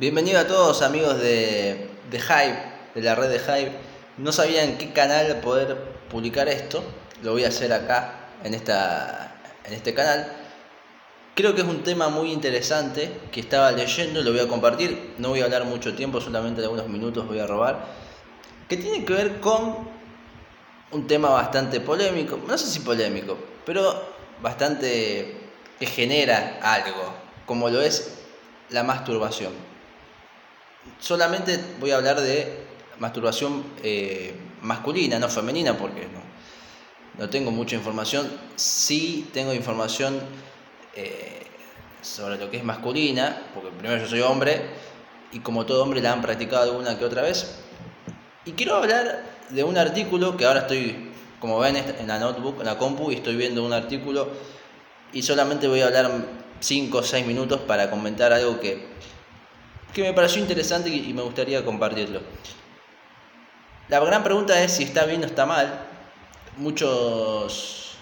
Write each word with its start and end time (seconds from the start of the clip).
Bienvenido 0.00 0.40
a 0.40 0.46
todos 0.46 0.80
amigos 0.80 1.20
de, 1.20 1.90
de 2.10 2.18
Hype, 2.18 2.58
de 2.94 3.02
la 3.02 3.14
red 3.14 3.28
de 3.28 3.38
Hype. 3.38 3.72
No 4.16 4.32
sabía 4.32 4.64
en 4.64 4.78
qué 4.78 4.94
canal 4.94 5.40
poder 5.42 5.76
publicar 6.08 6.48
esto. 6.48 6.82
Lo 7.22 7.32
voy 7.32 7.44
a 7.44 7.48
hacer 7.48 7.70
acá, 7.70 8.30
en, 8.42 8.54
esta, 8.54 9.36
en 9.62 9.74
este 9.74 9.92
canal. 9.92 10.26
Creo 11.34 11.54
que 11.54 11.60
es 11.60 11.66
un 11.66 11.82
tema 11.82 12.08
muy 12.08 12.32
interesante 12.32 13.12
que 13.30 13.40
estaba 13.40 13.72
leyendo 13.72 14.22
lo 14.22 14.30
voy 14.30 14.40
a 14.40 14.48
compartir. 14.48 15.16
No 15.18 15.28
voy 15.28 15.42
a 15.42 15.44
hablar 15.44 15.66
mucho 15.66 15.94
tiempo, 15.94 16.18
solamente 16.18 16.62
algunos 16.62 16.88
minutos 16.88 17.28
voy 17.28 17.40
a 17.40 17.46
robar. 17.46 17.84
Que 18.70 18.78
tiene 18.78 19.04
que 19.04 19.12
ver 19.12 19.38
con 19.40 19.86
un 20.92 21.06
tema 21.06 21.28
bastante 21.28 21.78
polémico. 21.78 22.40
No 22.48 22.56
sé 22.56 22.68
si 22.68 22.80
polémico, 22.80 23.36
pero 23.66 24.02
bastante 24.40 25.36
que 25.78 25.84
genera 25.84 26.58
algo, 26.62 27.12
como 27.44 27.68
lo 27.68 27.82
es 27.82 28.14
la 28.70 28.82
masturbación 28.82 29.68
solamente 30.98 31.58
voy 31.78 31.90
a 31.90 31.96
hablar 31.96 32.20
de 32.20 32.66
masturbación 32.98 33.64
eh, 33.82 34.34
masculina, 34.62 35.18
no 35.18 35.28
femenina, 35.28 35.76
porque 35.76 36.02
no, 36.02 36.20
no, 37.18 37.30
tengo 37.30 37.50
mucha 37.50 37.76
información. 37.76 38.30
Sí 38.56 39.28
tengo 39.32 39.52
información 39.54 40.20
eh, 40.94 41.46
sobre 42.02 42.38
lo 42.38 42.50
que 42.50 42.58
es 42.58 42.64
masculina, 42.64 43.42
porque 43.54 43.70
primero 43.70 44.00
yo 44.00 44.08
soy 44.08 44.20
hombre 44.20 44.62
y 45.32 45.40
como 45.40 45.66
todo 45.66 45.82
hombre 45.82 46.00
la 46.00 46.12
han 46.12 46.22
practicado 46.22 46.62
alguna 46.70 46.98
que 46.98 47.04
otra 47.04 47.22
vez. 47.22 47.56
Y 48.44 48.52
quiero 48.52 48.76
hablar 48.76 49.22
de 49.50 49.64
un 49.64 49.76
artículo 49.76 50.36
que 50.36 50.46
ahora 50.46 50.60
estoy, 50.60 51.10
como 51.40 51.58
ven 51.58 51.76
en 51.76 52.06
la 52.06 52.18
notebook, 52.18 52.60
en 52.60 52.66
la 52.66 52.78
compu, 52.78 53.10
y 53.10 53.16
estoy 53.16 53.36
viendo 53.36 53.64
un 53.64 53.72
artículo 53.72 54.28
y 55.12 55.22
solamente 55.22 55.66
voy 55.68 55.80
a 55.80 55.86
hablar 55.86 56.10
5 56.60 56.98
o 56.98 57.02
6 57.02 57.26
minutos 57.26 57.60
para 57.62 57.90
comentar 57.90 58.32
algo 58.32 58.60
que 58.60 58.86
que 59.92 60.02
me 60.02 60.12
pareció 60.12 60.40
interesante 60.40 60.88
y 60.88 61.12
me 61.12 61.22
gustaría 61.22 61.64
compartirlo. 61.64 62.20
La 63.90 63.98
gran 63.98 64.22
pregunta 64.22 64.62
es 64.62 64.70
si 64.70 64.84
está 64.84 65.04
bien 65.04 65.24
o 65.24 65.26
está 65.26 65.46
mal. 65.46 65.80
Muchos 66.58 67.96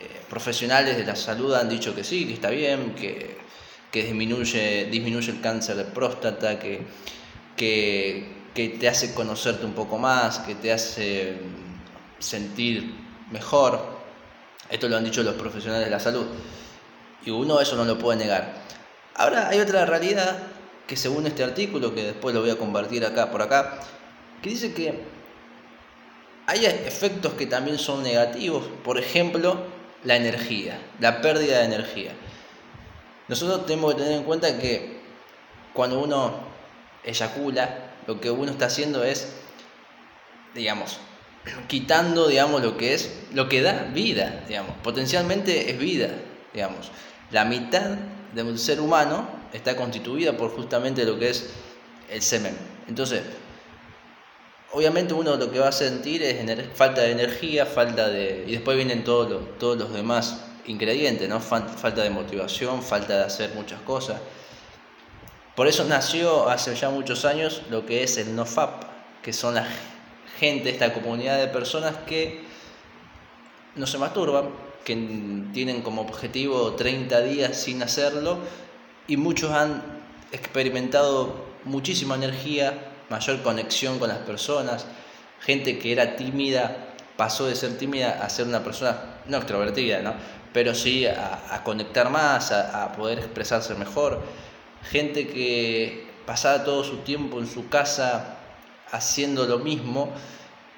eh, 0.00 0.22
profesionales 0.26 0.96
de 0.96 1.04
la 1.04 1.14
salud 1.14 1.52
han 1.54 1.68
dicho 1.68 1.94
que 1.94 2.02
sí, 2.02 2.26
que 2.26 2.32
está 2.32 2.48
bien, 2.48 2.94
que, 2.94 3.36
disminuye, 3.92 4.86
disminuye 4.86 5.30
el 5.32 5.42
cáncer 5.42 5.76
de 5.76 5.84
próstata, 5.84 6.58
que, 6.58 6.80
que, 7.56 8.78
te 8.80 8.88
hace 8.88 9.12
conocerte 9.12 9.66
un 9.66 9.74
poco 9.74 9.98
más, 9.98 10.38
que 10.38 10.54
te 10.54 10.72
hace 10.72 11.36
sentir 12.18 12.94
mejor. 13.30 13.98
Esto 14.70 14.88
lo 14.88 14.96
han 14.96 15.04
dicho 15.04 15.22
los 15.22 15.34
profesionales 15.34 15.84
de 15.84 15.90
la 15.90 16.00
salud. 16.00 16.26
Y 17.26 17.30
uno 17.30 17.60
eso 17.60 17.76
no 17.76 17.84
lo 17.84 17.98
puede 17.98 18.18
negar. 18.18 18.54
Ahora 19.14 19.48
hay 19.48 19.60
otra 19.60 19.84
realidad 19.84 20.38
que 20.88 20.96
según 20.96 21.26
este 21.26 21.44
artículo, 21.44 21.94
que 21.94 22.02
después 22.02 22.34
lo 22.34 22.40
voy 22.40 22.50
a 22.50 22.56
compartir 22.56 23.04
acá 23.04 23.30
por 23.30 23.42
acá, 23.42 23.78
que 24.42 24.50
dice 24.50 24.72
que 24.72 24.98
hay 26.46 26.64
efectos 26.64 27.34
que 27.34 27.46
también 27.46 27.78
son 27.78 28.02
negativos, 28.02 28.64
por 28.82 28.98
ejemplo, 28.98 29.58
la 30.02 30.16
energía, 30.16 30.80
la 30.98 31.20
pérdida 31.20 31.58
de 31.58 31.66
energía. 31.66 32.12
Nosotros 33.28 33.66
tenemos 33.66 33.94
que 33.94 34.00
tener 34.00 34.16
en 34.16 34.24
cuenta 34.24 34.58
que 34.58 34.98
cuando 35.74 36.00
uno 36.00 36.40
eyacula, 37.04 37.92
lo 38.06 38.18
que 38.18 38.30
uno 38.30 38.50
está 38.50 38.66
haciendo 38.66 39.04
es, 39.04 39.28
digamos, 40.54 41.00
quitando, 41.68 42.28
digamos, 42.28 42.62
lo 42.62 42.78
que 42.78 42.94
es, 42.94 43.12
lo 43.34 43.50
que 43.50 43.60
da 43.60 43.90
vida, 43.92 44.42
digamos, 44.48 44.74
potencialmente 44.82 45.70
es 45.70 45.78
vida, 45.78 46.08
digamos. 46.54 46.90
La 47.30 47.44
mitad 47.44 47.96
de 48.34 48.42
un 48.42 48.58
ser 48.58 48.80
humano 48.80 49.28
está 49.52 49.76
constituida 49.76 50.36
por 50.36 50.50
justamente 50.50 51.04
lo 51.04 51.18
que 51.18 51.30
es 51.30 51.50
el 52.10 52.22
semen. 52.22 52.56
Entonces, 52.86 53.22
obviamente 54.72 55.14
uno 55.14 55.36
lo 55.36 55.50
que 55.50 55.58
va 55.58 55.68
a 55.68 55.72
sentir 55.72 56.22
es 56.22 56.38
falta 56.74 57.02
de 57.02 57.12
energía, 57.12 57.66
falta 57.66 58.08
de... 58.08 58.44
y 58.46 58.52
después 58.52 58.76
vienen 58.76 59.04
todos 59.04 59.30
los, 59.30 59.58
todos 59.58 59.78
los 59.78 59.92
demás 59.92 60.40
ingredientes, 60.66 61.28
¿no? 61.28 61.40
Falta 61.40 62.02
de 62.02 62.10
motivación, 62.10 62.82
falta 62.82 63.18
de 63.18 63.24
hacer 63.24 63.54
muchas 63.54 63.80
cosas. 63.80 64.20
Por 65.54 65.66
eso 65.66 65.84
nació 65.84 66.48
hace 66.48 66.74
ya 66.76 66.88
muchos 66.90 67.24
años 67.24 67.62
lo 67.70 67.84
que 67.84 68.04
es 68.04 68.16
el 68.18 68.36
NoFap, 68.36 68.84
que 69.22 69.32
son 69.32 69.54
la 69.54 69.66
gente, 70.38 70.70
esta 70.70 70.92
comunidad 70.92 71.38
de 71.38 71.48
personas 71.48 71.96
que 72.06 72.44
no 73.74 73.86
se 73.86 73.98
masturban, 73.98 74.50
que 74.88 74.94
tienen 75.52 75.82
como 75.82 76.00
objetivo 76.00 76.72
30 76.72 77.20
días 77.20 77.58
sin 77.58 77.82
hacerlo 77.82 78.38
y 79.06 79.18
muchos 79.18 79.50
han 79.50 79.82
experimentado 80.32 81.44
muchísima 81.64 82.14
energía, 82.14 82.72
mayor 83.10 83.42
conexión 83.42 83.98
con 83.98 84.08
las 84.08 84.18
personas, 84.20 84.86
gente 85.40 85.78
que 85.78 85.92
era 85.92 86.16
tímida 86.16 86.86
pasó 87.18 87.46
de 87.46 87.54
ser 87.54 87.76
tímida 87.76 88.24
a 88.24 88.30
ser 88.30 88.46
una 88.46 88.64
persona 88.64 89.20
no 89.26 89.36
extrovertida, 89.36 90.00
¿no? 90.00 90.14
pero 90.54 90.74
sí 90.74 91.04
a, 91.04 91.60
conectar 91.64 92.08
más, 92.08 92.50
a, 92.50 92.90
poder 92.92 93.18
expresarse 93.18 93.74
mejor, 93.74 94.22
gente 94.90 95.28
que 95.28 96.06
pasaba 96.24 96.64
todo 96.64 96.82
su 96.82 96.98
tiempo 96.98 97.40
en 97.40 97.46
su 97.46 97.68
casa 97.68 98.38
haciendo 98.90 99.44
lo 99.44 99.58
mismo, 99.58 100.14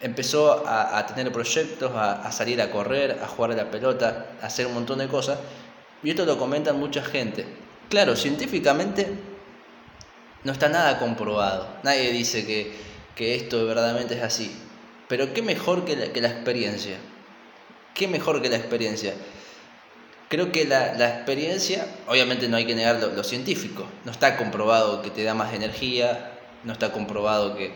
empezó 0.00 0.64
a, 0.66 1.04
tener 1.06 1.32
proyectos, 1.32 1.92
a, 1.94 2.30
salir 2.30 2.60
a 2.62 2.70
correr, 2.70 3.18
a 3.22 3.26
jugar 3.26 3.52
a 3.52 3.54
la 3.54 3.70
pelota, 3.70 4.26
a 4.40 4.46
hacer 4.46 4.66
un 4.66 4.74
montón 4.74 4.98
de 4.98 5.08
cosas, 5.08 5.38
y 6.02 6.10
esto 6.10 6.24
lo 6.24 6.38
comentan 6.38 6.78
mucha 6.78 7.02
gente. 7.02 7.44
Claro, 7.88 8.14
científicamente 8.14 9.08
no 10.44 10.52
está 10.52 10.68
nada 10.68 10.98
comprobado. 10.98 11.68
Nadie 11.82 12.12
dice 12.12 12.46
que, 12.46 12.88
esto 13.34 13.66
verdaderamente 13.66 14.14
es 14.14 14.22
así. 14.22 14.56
Pero 15.08 15.34
qué 15.34 15.42
mejor 15.42 15.84
que 15.84 15.96
la, 15.96 16.12
que 16.12 16.20
la 16.20 16.28
experiencia. 16.28 16.96
Qué 17.94 18.06
mejor 18.06 18.40
que 18.40 18.48
la 18.48 18.56
experiencia. 18.56 19.14
Creo 20.28 20.52
que 20.52 20.66
la, 20.66 20.92
experiencia, 21.16 21.86
obviamente 22.06 22.48
no 22.48 22.56
hay 22.56 22.66
que 22.66 22.76
negar 22.76 22.96
lo, 23.02 23.24
científico. 23.24 23.86
No 24.04 24.12
está 24.12 24.36
comprobado 24.36 25.02
que 25.02 25.10
te 25.10 25.24
da 25.24 25.34
más 25.34 25.52
energía, 25.54 26.32
no 26.62 26.74
está 26.74 26.92
comprobado 26.92 27.56
que, 27.56 27.72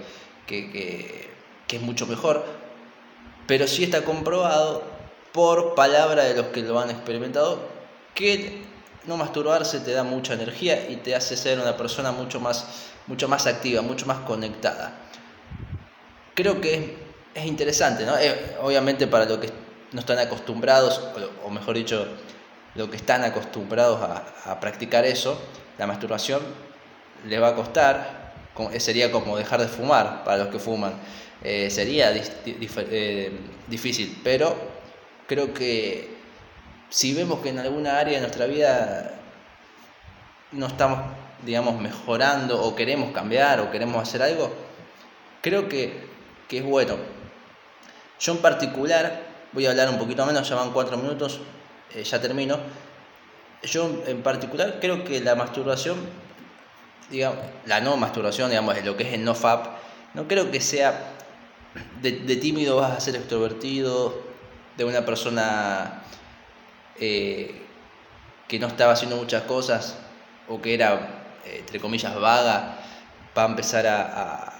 que, 0.47 0.71
que 0.71 1.32
es 1.77 1.83
mucho 1.83 2.06
mejor. 2.06 2.44
Pero 3.47 3.66
sí 3.66 3.84
está 3.84 4.05
comprobado 4.05 4.83
por 5.33 5.75
palabra 5.75 6.25
de 6.25 6.34
los 6.34 6.47
que 6.47 6.62
lo 6.62 6.78
han 6.78 6.91
experimentado 6.91 7.59
que 8.15 8.62
no 9.06 9.16
masturbarse 9.16 9.81
te 9.81 9.93
da 9.93 10.05
mucha 10.05 10.34
energía 10.34 10.88
y 10.88 10.97
te 10.97 11.15
hace 11.15 11.37
ser 11.37 11.59
una 11.59 11.77
persona 11.77 12.12
mucho 12.12 12.41
más, 12.41 12.66
mucho 13.06 13.28
más 13.28 13.47
activa, 13.47 13.82
mucho 13.82 14.06
más 14.06 14.19
conectada. 14.19 14.94
Creo 16.34 16.61
que 16.61 16.97
es 17.34 17.47
interesante, 17.47 18.06
¿no? 18.06 18.16
Eh, 18.19 18.56
obviamente 18.61 19.06
para 19.06 19.25
los 19.25 19.38
que 19.38 19.50
no 19.93 20.00
están 20.00 20.19
acostumbrados, 20.19 21.00
o, 21.44 21.50
mejor 21.50 21.77
dicho, 21.77 22.06
los 22.75 22.88
que 22.88 22.97
están 22.97 23.25
acostumbrados 23.25 24.00
a, 24.47 24.61
practicar 24.61 25.05
eso, 25.05 25.38
la 25.78 25.87
masturbación 25.87 26.41
les 27.27 27.41
va 27.41 27.49
a 27.49 27.55
costar, 27.55 28.22
sería 28.79 29.11
como 29.11 29.37
dejar 29.37 29.61
de 29.61 29.69
fumar 29.69 30.25
para 30.25 30.45
los 30.45 30.49
que 30.49 30.59
fuman, 30.59 30.95
eh, 31.43 31.71
sería 31.71 32.13
difícil, 33.69 34.21
pero 34.23 34.55
creo 35.27 35.53
que 35.53 36.17
si 36.89 37.15
vemos 37.15 37.41
que 37.41 37.49
en 37.49 37.59
alguna 37.59 37.99
área 37.99 38.15
de 38.15 38.21
nuestra 38.21 38.47
vida 38.47 39.15
no 40.53 40.67
estamos, 40.67 41.01
digamos, 41.45 41.81
mejorando 41.81 42.62
o 42.62 42.77
queremos 42.77 43.12
cambiar 43.12 43.61
o 43.61 43.71
queremos 43.71 44.03
hacer 44.03 44.23
algo, 44.23 44.53
creo 45.41 45.69
que, 45.69 46.12
es 46.51 46.62
bueno. 46.62 46.97
Yo 48.21 48.33
en 48.33 48.39
particular, 48.39 49.23
voy 49.53 49.65
a 49.65 49.71
hablar 49.71 49.89
un 49.89 49.99
poquito 49.99 50.27
menos, 50.27 50.47
ya 50.47 50.55
van 50.55 50.71
cuatro 50.71 50.99
minutos, 50.99 51.41
eh, 51.95 52.05
ya 52.05 52.21
termino. 52.21 52.59
Yo 53.62 54.03
en 54.07 54.23
particular 54.23 54.77
creo 54.79 55.03
que 55.03 55.21
la 55.21 55.35
masturbación, 55.35 55.97
digamos, 57.10 57.38
la 57.66 57.81
no 57.81 57.96
masturbación, 57.96 58.50
digamos, 58.50 58.82
lo 58.84 58.96
que 58.96 59.04
es 59.04 59.14
el 59.14 59.25
no 59.25 59.34
fap, 59.34 59.66
no 60.14 60.28
creo 60.28 60.50
que 60.50 60.60
sea 60.60 61.12
de, 62.00 62.12
de 62.12 62.37
tímido 62.37 62.76
vas 62.76 62.93
a 62.93 63.00
ser 63.00 63.16
extrovertido, 63.16 64.22
de 64.76 64.84
una 64.84 65.04
persona 65.04 66.02
eh, 66.99 67.62
que 68.49 68.58
no 68.58 68.66
estaba 68.66 68.93
haciendo 68.93 69.16
muchas 69.16 69.43
cosas 69.43 69.96
o 70.49 70.60
que 70.60 70.75
era, 70.75 71.34
eh, 71.44 71.58
entre 71.60 71.81
comillas, 71.81 72.14
vaga, 72.19 72.78
para 73.34 73.49
empezar 73.49 73.87
a, 73.87 74.52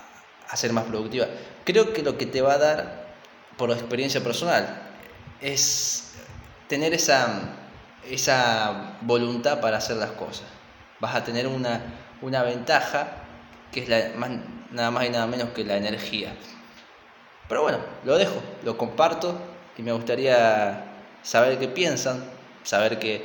a, 0.49 0.57
ser 0.57 0.73
más 0.73 0.85
productiva. 0.85 1.27
Creo 1.65 1.93
que 1.93 2.03
lo 2.03 2.17
que 2.17 2.27
te 2.27 2.41
va 2.41 2.55
a 2.55 2.59
dar, 2.59 3.07
por 3.57 3.71
experiencia 3.71 4.23
personal, 4.23 4.83
es 5.41 6.15
tener 6.69 6.95
esa, 6.95 7.55
esa 8.09 8.97
voluntad 9.03 9.61
para 9.61 9.79
hacer 9.79 9.97
las 9.97 10.13
cosas. 10.13 10.47
Vas 11.01 11.15
a 11.15 11.25
tener 11.25 11.47
una, 11.47 11.83
una 12.23 12.43
ventaja 12.43 13.09
que 13.71 13.81
es 13.81 13.89
la, 13.89 14.13
más, 14.17 14.31
nada 14.71 14.91
más 14.91 15.05
y 15.07 15.11
nada 15.11 15.27
menos 15.27 15.51
que 15.51 15.65
la 15.65 15.77
energía. 15.77 16.35
Pero 17.49 17.63
bueno, 17.63 17.79
lo 18.05 18.17
dejo, 18.17 18.41
lo 18.65 18.79
comparto 18.79 19.39
y 19.77 19.83
me 19.83 19.93
gustaría 19.93 20.85
saber 21.23 21.59
qué 21.59 21.69
piensan, 21.69 22.25
saber 22.63 22.99
que 22.99 23.25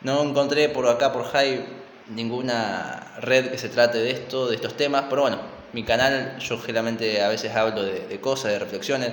no 0.00 0.22
encontré 0.22 0.68
por 0.68 0.88
acá 0.88 1.12
por 1.12 1.24
High 1.24 1.64
ninguna 2.08 3.14
red 3.20 3.50
que 3.50 3.58
se 3.58 3.68
trate 3.68 3.98
de 3.98 4.10
esto, 4.10 4.48
de 4.48 4.56
estos 4.56 4.76
temas, 4.76 5.04
pero 5.08 5.22
bueno, 5.22 5.38
mi 5.72 5.84
canal 5.84 6.38
yo 6.38 6.58
generalmente 6.58 7.22
a 7.22 7.28
veces 7.28 7.54
hablo 7.54 7.82
de, 7.82 8.20
cosas, 8.20 8.52
de 8.52 8.58
reflexiones, 8.58 9.12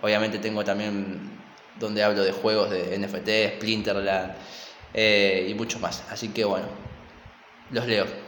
obviamente 0.00 0.38
tengo 0.38 0.64
también 0.64 1.38
donde 1.78 2.02
hablo 2.02 2.22
de 2.22 2.32
juegos 2.32 2.70
de 2.70 2.98
NFT, 2.98 3.56
Splinterland 3.56 4.34
eh, 4.94 5.46
y 5.48 5.54
mucho 5.54 5.78
más, 5.78 6.04
así 6.10 6.28
que 6.28 6.44
bueno, 6.44 6.66
los 7.70 7.86
leo. 7.86 8.21